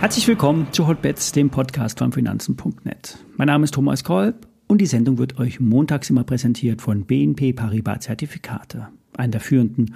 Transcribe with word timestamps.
Herzlich 0.00 0.26
willkommen 0.26 0.66
zu 0.72 0.86
Hotbets, 0.86 1.32
dem 1.32 1.50
Podcast 1.50 1.98
von 1.98 2.10
Finanzen.net. 2.10 3.18
Mein 3.36 3.46
Name 3.48 3.64
ist 3.64 3.74
Thomas 3.74 4.02
Kolb 4.02 4.48
und 4.66 4.80
die 4.80 4.86
Sendung 4.86 5.18
wird 5.18 5.38
euch 5.38 5.60
montags 5.60 6.08
immer 6.10 6.24
präsentiert 6.24 6.80
von 6.80 7.04
BNP 7.04 7.52
Paribas 7.52 8.00
Zertifikate, 8.00 8.88
einem 9.16 9.32
der 9.32 9.40
führenden 9.40 9.94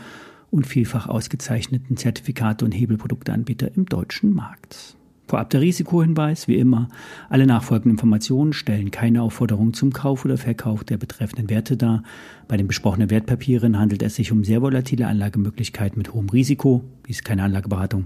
und 0.51 0.67
vielfach 0.67 1.09
ausgezeichneten 1.09 1.97
Zertifikate 1.97 2.65
und 2.65 2.73
Hebelprodukteanbieter 2.73 3.75
im 3.75 3.87
deutschen 3.87 4.35
Markt. 4.35 4.97
Vorab 5.27 5.49
der 5.51 5.63
Risikohinweis, 5.63 6.49
wie 6.49 6.57
immer, 6.57 6.89
alle 7.31 7.47
nachfolgenden 7.47 7.93
Informationen 7.93 8.53
stellen 8.53 8.91
keine 8.91 9.23
Aufforderung 9.23 9.73
zum 9.73 9.91
Kauf 9.91 10.27
oder 10.27 10.37
Verkauf 10.37 10.85
der 10.85 10.99
betreffenden 10.99 11.49
Werte 11.49 11.79
dar. 11.79 12.03
Bei 12.47 12.59
den 12.59 12.67
besprochenen 12.67 13.09
Wertpapieren 13.09 13.79
handelt 13.79 14.03
es 14.03 14.17
sich 14.17 14.33
um 14.33 14.45
sehr 14.45 14.61
volatile 14.61 15.07
Anlagemöglichkeiten 15.07 15.97
mit 15.97 16.13
hohem 16.13 16.29
Risiko, 16.29 16.85
dies 17.09 17.17
ist 17.17 17.25
keine 17.25 17.43
Anlageberatung, 17.43 18.05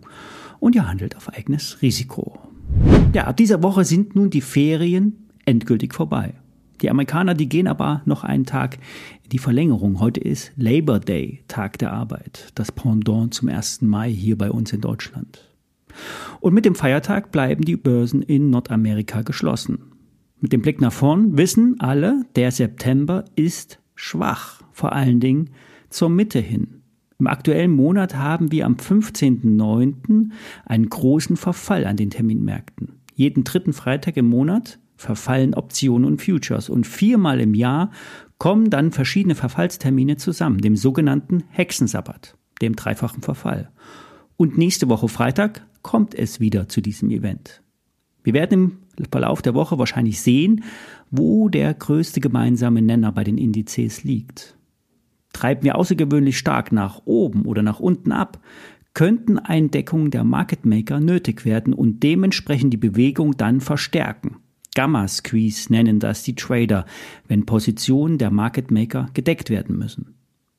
und 0.61 0.77
ihr 0.77 0.89
handelt 0.89 1.17
auf 1.17 1.29
eigenes 1.33 1.83
Risiko. 1.83 2.39
Ja, 3.13 3.25
ab 3.25 3.37
dieser 3.37 3.65
Woche 3.65 3.85
sind 3.85 4.15
nun 4.15 4.31
die 4.31 4.41
Ferien 4.41 5.15
endgültig 5.45 5.95
vorbei. 5.95 6.35
Die 6.83 6.91
Amerikaner, 6.91 7.35
die 7.35 7.49
gehen 7.49 7.67
aber 7.67 8.03
noch 8.05 8.23
einen 8.23 8.47
Tag 8.47 8.79
in 9.25 9.31
die 9.31 9.39
Verlängerung. 9.39 9.99
Heute 9.99 10.21
ist 10.21 10.53
Labor 10.57 11.01
Day, 11.01 11.43
Tag 11.49 11.79
der 11.79 11.93
Arbeit, 11.93 12.53
das 12.55 12.71
Pendant 12.71 13.35
zum 13.35 13.49
1. 13.49 13.83
Mai 13.83 14.13
hier 14.13 14.39
bei 14.39 14.53
uns 14.53 14.73
in 14.73 14.81
Deutschland. 14.81 15.48
Und 16.41 16.55
mit 16.55 16.65
dem 16.65 16.75
Feiertag 16.75 17.33
bleiben 17.33 17.65
die 17.65 17.77
Börsen 17.77 18.23
in 18.23 18.51
Nordamerika 18.51 19.23
geschlossen. 19.23 19.93
Mit 20.41 20.53
dem 20.53 20.63
Blick 20.63 20.81
nach 20.81 20.93
vorn 20.93 21.37
wissen 21.37 21.77
alle, 21.81 22.23
der 22.37 22.51
September 22.53 23.25
ist 23.35 23.81
schwach, 23.95 24.63
vor 24.73 24.93
allen 24.93 25.21
Dingen 25.21 25.51
zur 25.91 26.11
Mitte 26.11 26.39
hin. 26.39 26.83
Im 27.19 27.27
aktuellen 27.27 27.73
Monat 27.73 28.15
haben 28.15 28.53
wir 28.53 28.65
am 28.65 28.75
15.09. 28.75 30.31
einen 30.65 30.89
großen 30.89 31.37
Verfall 31.37 31.85
an 31.85 31.97
den 31.97 32.11
Terminmärkten. 32.11 33.01
Jeden 33.15 33.43
dritten 33.43 33.73
Freitag 33.73 34.17
im 34.17 34.27
Monat 34.27 34.79
verfallen 34.97 35.55
Optionen 35.55 36.07
und 36.07 36.23
Futures 36.23 36.69
und 36.69 36.87
viermal 36.87 37.41
im 37.41 37.55
Jahr 37.55 37.91
kommen 38.39 38.71
dann 38.71 38.93
verschiedene 38.93 39.35
Verfallstermine 39.35 40.17
zusammen, 40.17 40.61
dem 40.61 40.77
sogenannten 40.77 41.43
Hexensabbat, 41.51 42.37
dem 42.63 42.77
dreifachen 42.77 43.23
Verfall. 43.23 43.71
Und 44.39 44.57
nächste 44.57 44.89
Woche 44.89 45.09
Freitag 45.09 45.67
kommt 45.83 46.15
es 46.15 46.39
wieder 46.39 46.69
zu 46.69 46.81
diesem 46.81 47.11
Event. 47.11 47.61
Wir 48.23 48.35
werden 48.35 48.79
im 48.97 49.07
Verlauf 49.11 49.43
der 49.43 49.55
Woche 49.55 49.81
wahrscheinlich 49.81 50.21
sehen, 50.21 50.63
wo 51.11 51.49
der 51.49 51.75
größte 51.75 52.21
gemeinsame 52.21 52.81
Nenner 52.81 53.11
bei 53.11 53.25
den 53.25 53.37
Indizes 53.37 54.05
liegt. 54.05 54.57
Treiben 55.33 55.65
wir 55.65 55.75
außergewöhnlich 55.75 56.39
stark 56.39 56.71
nach 56.71 57.03
oben 57.05 57.47
oder 57.47 57.65
nach 57.65 57.81
unten 57.81 58.13
ab, 58.13 58.41
könnten 58.95 59.41
Eindeckungen 59.41 60.13
der 60.13 60.23
Market 60.23 60.65
Maker 60.65 61.01
nötig 61.01 61.45
werden 61.45 61.75
und 61.75 62.05
dementsprechend 62.05 62.73
die 62.73 62.79
Bewegung 62.79 63.37
dann 63.37 63.61
verstärken. 63.61 64.37
Gamma 64.77 65.09
Squeeze 65.09 65.73
nennen 65.73 65.99
das 65.99 66.23
die 66.23 66.37
Trader, 66.37 66.87
wenn 67.27 67.45
Positionen 67.45 68.19
der 68.19 68.31
Market 68.31 68.71
Maker 68.71 69.09
gedeckt 69.15 69.51
werden 69.51 69.77
müssen. 69.77 70.15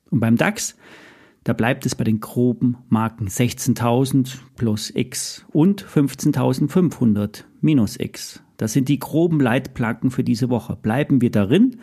Und 0.10 0.20
beim 0.20 0.36
DAX 0.36 0.76
da 1.50 1.54
bleibt 1.54 1.84
es 1.88 1.96
bei 1.96 2.04
den 2.04 2.20
groben 2.20 2.78
Marken 2.90 3.28
16.000 3.28 4.38
plus 4.56 4.92
X 4.96 5.48
und 5.52 5.84
15.500 5.84 7.46
minus 7.60 8.00
X. 8.00 8.44
Das 8.58 8.72
sind 8.72 8.88
die 8.88 9.00
groben 9.00 9.40
Leitplanken 9.40 10.12
für 10.12 10.24
diese 10.24 10.52
Woche. 10.52 10.76
Bleiben 10.80 11.22
wir 11.22 11.32
darin, 11.32 11.78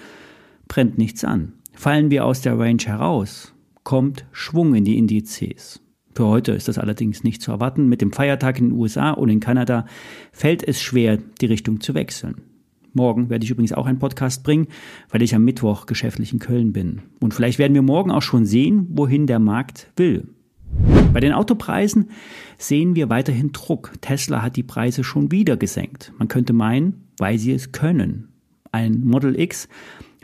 brennt 0.69 0.98
nichts 0.98 1.25
an. 1.25 1.55
Fallen 1.73 2.12
wir 2.12 2.27
aus 2.27 2.42
der 2.42 2.56
Range 2.56 2.84
heraus, 2.84 3.55
kommt 3.83 4.25
Schwung 4.31 4.73
in 4.77 4.84
die 4.84 4.98
Indizes. 4.98 5.83
Für 6.14 6.27
heute 6.27 6.53
ist 6.53 6.69
das 6.69 6.78
allerdings 6.78 7.25
nicht 7.25 7.42
zu 7.42 7.51
erwarten. 7.51 7.89
Mit 7.89 8.01
dem 8.03 8.12
Feiertag 8.12 8.61
in 8.61 8.69
den 8.69 8.78
USA 8.78 9.11
und 9.11 9.30
in 9.30 9.41
Kanada 9.41 9.86
fällt 10.30 10.62
es 10.62 10.80
schwer, 10.80 11.18
die 11.41 11.46
Richtung 11.46 11.80
zu 11.80 11.95
wechseln. 11.95 12.41
Morgen 12.96 13.30
werde 13.30 13.45
ich 13.45 13.51
übrigens 13.51 13.73
auch 13.73 13.86
einen 13.86 13.98
Podcast 13.98 14.42
bringen, 14.42 14.67
weil 15.11 15.23
ich 15.23 15.34
am 15.34 15.45
Mittwoch 15.45 15.86
geschäftlich 15.86 16.33
in 16.33 16.39
Köln 16.39 16.73
bin. 16.73 17.02
Und 17.20 17.34
vielleicht 17.34 17.58
werden 17.58 17.74
wir 17.74 17.83
morgen 17.83 18.11
auch 18.11 18.23
schon 18.23 18.45
sehen, 18.46 18.86
wohin 18.90 19.27
der 19.27 19.39
Markt 19.39 19.92
will. 19.96 20.29
Bei 21.12 21.20
den 21.20 21.33
Autopreisen 21.33 22.11
sehen 22.58 22.96
wir 22.96 23.08
weiterhin 23.08 23.52
Druck. 23.52 23.92
Tesla 24.01 24.42
hat 24.42 24.56
die 24.56 24.62
Preise 24.62 25.05
schon 25.05 25.30
wieder 25.30 25.56
gesenkt. 25.56 26.12
Man 26.18 26.29
könnte 26.29 26.52
meinen, 26.52 27.05
weil 27.18 27.39
sie 27.39 27.52
es 27.52 27.73
können. 27.73 28.29
Ein 28.73 29.05
Model 29.05 29.39
X 29.39 29.68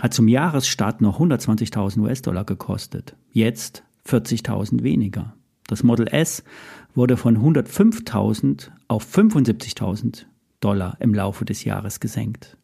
hat 0.01 0.13
zum 0.13 0.29
Jahresstart 0.29 1.01
noch 1.01 1.21
120.000 1.21 2.01
US-Dollar 2.01 2.45
gekostet. 2.45 3.17
Jetzt 3.33 3.85
40.000 4.07 4.83
weniger. 4.83 5.35
Das 5.69 5.83
Model 5.83 6.09
S 6.09 6.45
wurde 6.95 7.17
von 7.17 7.39
105.000 7.39 8.71
auf 8.89 9.07
75.000 9.07 10.25
Dollar 10.61 10.97
im 11.01 11.15
Laufe 11.15 11.45
des 11.45 11.65
Jahres 11.65 12.01
gesenkt. 12.01 12.57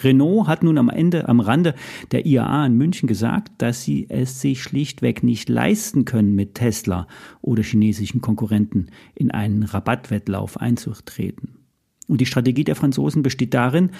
Renault 0.00 0.46
hat 0.46 0.62
nun 0.62 0.78
am 0.78 0.88
Ende, 0.88 1.28
am 1.28 1.40
Rande 1.40 1.74
der 2.12 2.26
IAA 2.26 2.66
in 2.66 2.76
München 2.76 3.06
gesagt, 3.06 3.52
dass 3.58 3.82
sie 3.82 4.06
es 4.08 4.40
sich 4.40 4.62
schlichtweg 4.62 5.22
nicht 5.22 5.48
leisten 5.48 6.04
können, 6.04 6.34
mit 6.34 6.54
Tesla 6.54 7.06
oder 7.40 7.62
chinesischen 7.62 8.20
Konkurrenten 8.20 8.86
in 9.14 9.30
einen 9.30 9.62
Rabattwettlauf 9.62 10.60
einzutreten. 10.60 11.58
Und 12.08 12.20
die 12.20 12.26
Strategie 12.26 12.64
der 12.64 12.76
Franzosen 12.76 13.22
besteht 13.22 13.54
darin, 13.54 13.90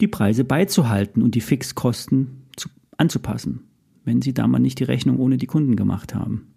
die 0.00 0.08
Preise 0.08 0.44
beizuhalten 0.44 1.22
und 1.22 1.34
die 1.34 1.40
Fixkosten 1.40 2.46
zu, 2.56 2.68
anzupassen, 2.96 3.64
wenn 4.04 4.22
sie 4.22 4.32
da 4.32 4.46
mal 4.46 4.58
nicht 4.58 4.78
die 4.78 4.84
Rechnung 4.84 5.18
ohne 5.18 5.38
die 5.38 5.46
Kunden 5.46 5.76
gemacht 5.76 6.14
haben. 6.14 6.54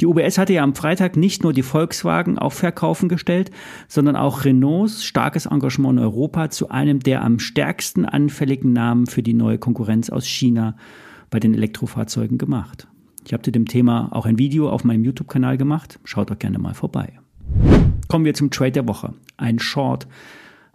Die 0.00 0.06
UBS 0.06 0.38
hatte 0.38 0.52
ja 0.52 0.62
am 0.62 0.74
Freitag 0.74 1.16
nicht 1.16 1.42
nur 1.42 1.52
die 1.52 1.62
Volkswagen 1.62 2.38
auf 2.38 2.54
Verkaufen 2.54 3.08
gestellt, 3.08 3.50
sondern 3.88 4.16
auch 4.16 4.44
Renaults 4.44 5.04
starkes 5.04 5.46
Engagement 5.46 5.98
in 5.98 6.04
Europa 6.04 6.50
zu 6.50 6.68
einem 6.68 7.00
der 7.00 7.22
am 7.22 7.38
stärksten 7.38 8.04
anfälligen 8.04 8.72
Namen 8.72 9.06
für 9.06 9.22
die 9.22 9.34
neue 9.34 9.58
Konkurrenz 9.58 10.10
aus 10.10 10.26
China 10.26 10.76
bei 11.30 11.40
den 11.40 11.54
Elektrofahrzeugen 11.54 12.38
gemacht. 12.38 12.86
Ich 13.24 13.32
habe 13.32 13.42
zu 13.42 13.50
dem 13.50 13.66
Thema 13.66 14.08
auch 14.12 14.26
ein 14.26 14.38
Video 14.38 14.70
auf 14.70 14.84
meinem 14.84 15.04
YouTube-Kanal 15.04 15.58
gemacht. 15.58 15.98
Schaut 16.04 16.30
doch 16.30 16.38
gerne 16.38 16.58
mal 16.58 16.74
vorbei. 16.74 17.18
Kommen 18.06 18.24
wir 18.24 18.34
zum 18.34 18.50
Trade 18.50 18.72
der 18.72 18.86
Woche. 18.86 19.14
Ein 19.36 19.58
Short 19.58 20.06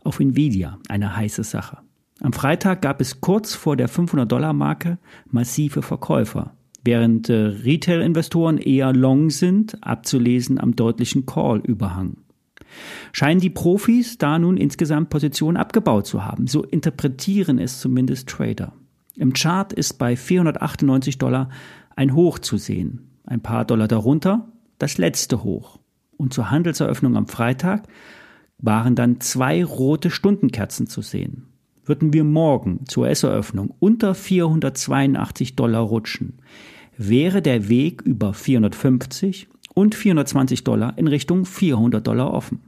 auf 0.03 0.19
Nvidia, 0.19 0.77
eine 0.89 1.15
heiße 1.15 1.43
Sache. 1.43 1.77
Am 2.19 2.33
Freitag 2.33 2.81
gab 2.81 2.99
es 2.99 3.21
kurz 3.21 3.55
vor 3.55 3.77
der 3.77 3.89
500-Dollar-Marke 3.89 4.97
massive 5.29 5.81
Verkäufer 5.81 6.53
während 6.83 7.29
äh, 7.29 7.33
Retail-Investoren 7.33 8.57
eher 8.57 8.93
long 8.93 9.29
sind, 9.29 9.77
abzulesen 9.83 10.59
am 10.59 10.75
deutlichen 10.75 11.25
Call-Überhang. 11.25 12.17
Scheinen 13.11 13.41
die 13.41 13.49
Profis 13.49 14.17
da 14.17 14.39
nun 14.39 14.57
insgesamt 14.57 15.09
Positionen 15.09 15.57
abgebaut 15.57 16.07
zu 16.07 16.23
haben. 16.25 16.47
So 16.47 16.63
interpretieren 16.63 17.59
es 17.59 17.79
zumindest 17.79 18.29
Trader. 18.29 18.73
Im 19.15 19.33
Chart 19.33 19.73
ist 19.73 19.97
bei 19.97 20.15
498 20.15 21.17
Dollar 21.17 21.49
ein 21.95 22.15
Hoch 22.15 22.39
zu 22.39 22.57
sehen. 22.57 23.11
Ein 23.25 23.41
paar 23.41 23.65
Dollar 23.65 23.87
darunter 23.87 24.47
das 24.77 24.97
letzte 24.97 25.43
Hoch. 25.43 25.79
Und 26.17 26.33
zur 26.33 26.49
Handelseröffnung 26.49 27.17
am 27.17 27.27
Freitag 27.27 27.87
waren 28.57 28.95
dann 28.95 29.19
zwei 29.19 29.63
rote 29.63 30.11
Stundenkerzen 30.11 30.87
zu 30.87 31.01
sehen. 31.01 31.50
Würden 31.85 32.13
wir 32.13 32.23
morgen 32.23 32.85
zur 32.85 33.09
S-Eröffnung 33.09 33.73
unter 33.79 34.13
482 34.13 35.55
Dollar 35.55 35.81
rutschen, 35.81 36.39
wäre 36.97 37.41
der 37.41 37.69
Weg 37.69 38.01
über 38.03 38.33
450 38.33 39.47
und 39.73 39.95
420 39.95 40.63
Dollar 40.63 40.97
in 40.97 41.07
Richtung 41.07 41.45
400 41.45 42.05
Dollar 42.05 42.33
offen. 42.33 42.59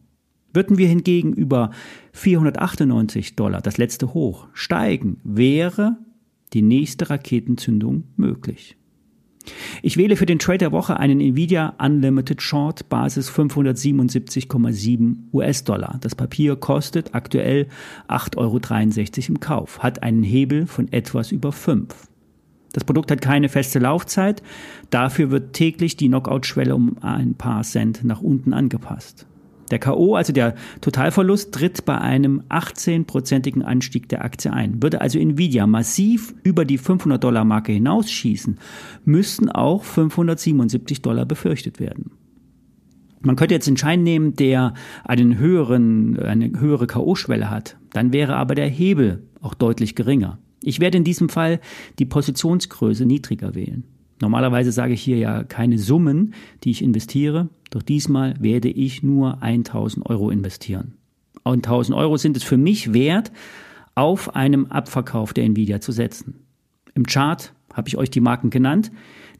Würden 0.53 0.77
wir 0.77 0.87
hingegen 0.87 1.33
über 1.33 1.71
498 2.13 3.35
Dollar, 3.35 3.61
das 3.61 3.77
letzte 3.77 4.13
Hoch, 4.13 4.47
steigen, 4.53 5.19
wäre 5.23 5.97
die 6.53 6.61
nächste 6.61 7.09
Raketenzündung 7.09 8.03
möglich. 8.15 8.77
Ich 9.85 9.97
wähle 9.97 10.15
für 10.15 10.25
den 10.25 10.39
Trade 10.39 10.59
der 10.59 10.71
Woche 10.71 10.97
einen 10.97 11.19
Nvidia 11.19 11.73
Unlimited 11.77 12.41
Short 12.41 12.87
Basis 12.87 13.29
577,7 13.29 15.15
US-Dollar. 15.33 15.97
Das 15.99 16.15
Papier 16.15 16.55
kostet 16.55 17.13
aktuell 17.13 17.67
8,63 18.07 18.37
Euro 18.37 19.27
im 19.27 19.39
Kauf, 19.41 19.83
hat 19.83 20.01
einen 20.01 20.23
Hebel 20.23 20.67
von 20.67 20.89
etwas 20.93 21.33
über 21.33 21.51
5. 21.51 21.93
Das 22.71 22.85
Produkt 22.85 23.11
hat 23.11 23.19
keine 23.19 23.49
feste 23.49 23.79
Laufzeit, 23.79 24.41
dafür 24.89 25.31
wird 25.31 25.51
täglich 25.51 25.97
die 25.97 26.07
Knockout-Schwelle 26.07 26.73
um 26.73 26.95
ein 27.01 27.33
paar 27.33 27.63
Cent 27.63 28.05
nach 28.05 28.21
unten 28.21 28.53
angepasst. 28.53 29.27
Der 29.73 29.79
KO, 29.79 30.13
also 30.13 30.31
der 30.31 30.53
Totalverlust, 30.81 31.51
tritt 31.51 31.83
bei 31.83 31.97
einem 31.97 32.43
18-prozentigen 32.47 33.63
Anstieg 33.63 34.07
der 34.07 34.23
Aktie 34.23 34.53
ein. 34.53 34.83
Würde 34.83 35.01
also 35.01 35.17
Nvidia 35.17 35.65
massiv 35.65 36.35
über 36.43 36.63
die 36.63 36.77
500-Dollar-Marke 36.77 37.71
hinausschießen, 37.71 38.59
müssten 39.03 39.49
auch 39.49 39.83
577 39.83 41.01
Dollar 41.01 41.25
befürchtet 41.25 41.79
werden. 41.79 42.11
Man 43.21 43.35
könnte 43.35 43.55
jetzt 43.55 43.67
einen 43.67 43.77
Schein 43.77 44.03
nehmen, 44.03 44.35
der 44.35 44.75
einen 45.05 45.39
höheren, 45.39 46.19
eine 46.19 46.51
höhere 46.59 46.85
KO-Schwelle 46.85 47.49
hat. 47.49 47.75
Dann 47.93 48.13
wäre 48.13 48.35
aber 48.35 48.53
der 48.53 48.67
Hebel 48.67 49.23
auch 49.41 49.55
deutlich 49.55 49.95
geringer. 49.95 50.37
Ich 50.61 50.81
werde 50.81 50.99
in 50.99 51.03
diesem 51.03 51.29
Fall 51.29 51.59
die 51.97 52.05
Positionsgröße 52.05 53.07
niedriger 53.07 53.55
wählen. 53.55 53.85
Normalerweise 54.21 54.71
sage 54.71 54.93
ich 54.93 55.01
hier 55.01 55.17
ja 55.17 55.43
keine 55.43 55.79
Summen, 55.79 56.35
die 56.63 56.69
ich 56.69 56.83
investiere, 56.83 57.49
doch 57.73 57.81
diesmal 57.81 58.35
werde 58.39 58.69
ich 58.69 59.01
nur 59.01 59.41
1000 59.41 60.05
Euro 60.05 60.29
investieren. 60.29 60.93
1000 61.43 61.97
Euro 61.97 62.17
sind 62.17 62.37
es 62.37 62.43
für 62.43 62.57
mich 62.57 62.93
wert, 62.93 63.31
auf 63.95 64.35
einem 64.35 64.67
Abverkauf 64.67 65.33
der 65.33 65.45
Nvidia 65.45 65.81
zu 65.81 65.91
setzen. 65.91 66.45
Im 66.93 67.05
Chart 67.05 67.53
habe 67.73 67.87
ich 67.87 67.97
euch 67.97 68.11
die 68.11 68.21
Marken 68.21 68.51
genannt. 68.51 68.91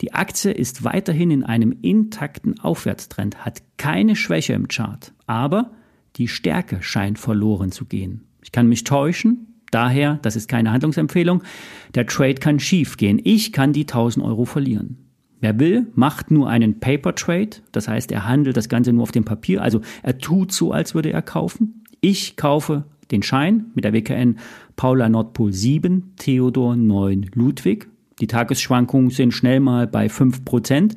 Die 0.01 0.13
Aktie 0.13 0.51
ist 0.51 0.83
weiterhin 0.83 1.29
in 1.29 1.43
einem 1.43 1.75
intakten 1.81 2.59
Aufwärtstrend, 2.59 3.45
hat 3.45 3.61
keine 3.77 4.15
Schwäche 4.15 4.53
im 4.53 4.67
Chart, 4.67 5.13
aber 5.27 5.71
die 6.15 6.27
Stärke 6.27 6.81
scheint 6.81 7.19
verloren 7.19 7.71
zu 7.71 7.85
gehen. 7.85 8.23
Ich 8.41 8.51
kann 8.51 8.67
mich 8.67 8.83
täuschen, 8.83 9.53
Daher, 9.73 10.19
das 10.21 10.35
ist 10.35 10.47
keine 10.47 10.71
Handlungsempfehlung, 10.71 11.41
der 11.95 12.05
Trade 12.05 12.35
kann 12.35 12.59
schief 12.59 12.95
gehen. 12.95 13.19
Ich 13.23 13.51
kann 13.51 13.73
die 13.73 13.87
1000 13.87 14.23
Euro 14.23 14.45
verlieren. 14.45 15.02
Wer 15.43 15.59
will, 15.59 15.87
macht 15.93 16.31
nur 16.31 16.47
einen 16.47 16.79
Paper 16.79 17.15
Trade, 17.15 17.49
das 17.73 17.89
heißt, 17.89 18.13
er 18.13 18.25
handelt 18.25 18.55
das 18.55 18.69
Ganze 18.69 18.93
nur 18.93 19.03
auf 19.03 19.11
dem 19.11 19.25
Papier, 19.25 19.61
also 19.61 19.81
er 20.01 20.17
tut 20.17 20.53
so, 20.53 20.71
als 20.71 20.95
würde 20.95 21.11
er 21.11 21.21
kaufen. 21.21 21.83
Ich 21.99 22.37
kaufe 22.37 22.85
den 23.11 23.23
Schein 23.23 23.65
mit 23.75 23.83
der 23.83 23.91
WKN 23.91 24.37
Paula 24.77 25.09
Nordpol 25.09 25.51
7, 25.51 26.13
Theodor 26.15 26.77
9 26.77 27.31
Ludwig. 27.33 27.89
Die 28.21 28.27
Tagesschwankungen 28.27 29.09
sind 29.09 29.33
schnell 29.33 29.59
mal 29.59 29.85
bei 29.85 30.07
5 30.07 30.45
Prozent. 30.45 30.95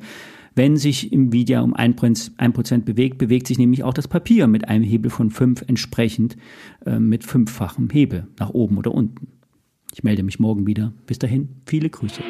Wenn 0.55 0.77
sich 0.77 1.11
Nvidia 1.11 1.59
um 1.59 1.75
1% 1.75 2.83
bewegt, 2.85 3.17
bewegt 3.17 3.47
sich 3.47 3.57
nämlich 3.57 3.83
auch 3.83 3.93
das 3.93 4.07
Papier 4.07 4.47
mit 4.47 4.69
einem 4.69 4.85
Hebel 4.85 5.11
von 5.11 5.29
5 5.29 5.65
entsprechend 5.67 6.37
äh, 6.85 6.99
mit 6.99 7.25
fünffachem 7.25 7.89
Hebel 7.89 8.27
nach 8.39 8.51
oben 8.51 8.77
oder 8.77 8.93
unten. 8.93 9.27
Ich 9.93 10.03
melde 10.03 10.23
mich 10.23 10.39
morgen 10.39 10.65
wieder. 10.65 10.93
Bis 11.05 11.19
dahin, 11.19 11.49
viele 11.65 11.89
Grüße. 11.89 12.21